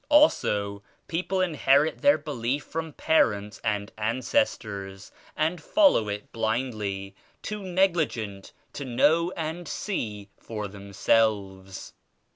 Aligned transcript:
Also 0.09 0.81
people 1.07 1.41
inherit 1.41 2.01
their 2.01 2.17
belief 2.17 2.63
from 2.63 2.91
parents 2.91 3.61
and 3.63 3.91
ancestors 3.99 5.11
and 5.37 5.61
follow 5.61 6.09
it 6.09 6.31
blindly, 6.31 7.13
too 7.43 7.61
negligent 7.61 8.51
to 8.73 8.83
know 8.83 9.31
and 9.33 9.67
see 9.67 10.27
for 10.39 10.67
themselves. 10.67 11.93